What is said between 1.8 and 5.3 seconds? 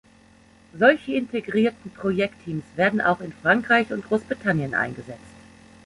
Projektteams werden auch in Frankreich und Großbritannien eingesetzt.